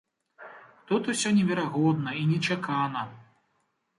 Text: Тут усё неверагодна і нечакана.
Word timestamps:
Тут 0.91 1.09
усё 1.13 1.33
неверагодна 1.35 2.15
і 2.21 2.25
нечакана. 2.31 3.01